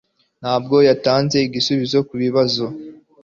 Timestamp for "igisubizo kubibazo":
1.47-2.65